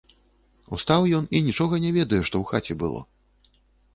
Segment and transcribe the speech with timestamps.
[0.77, 3.01] Устаў ён і нічога не ведае, што ў хаце было.